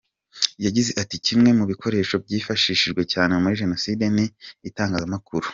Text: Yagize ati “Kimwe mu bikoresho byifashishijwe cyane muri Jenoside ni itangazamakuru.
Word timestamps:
Yagize 0.65 0.91
ati 1.01 1.15
“Kimwe 1.25 1.49
mu 1.57 1.65
bikoresho 1.71 2.15
byifashishijwe 2.23 3.01
cyane 3.13 3.33
muri 3.41 3.59
Jenoside 3.61 4.03
ni 4.15 4.25
itangazamakuru. 4.69 5.47